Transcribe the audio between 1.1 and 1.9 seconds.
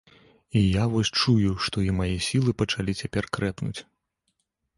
чую, што